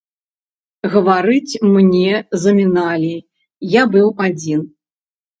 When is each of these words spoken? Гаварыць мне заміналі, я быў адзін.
Гаварыць 0.93 1.59
мне 1.75 2.13
заміналі, 2.45 3.11
я 3.75 3.83
быў 3.97 4.07
адзін. 4.29 4.65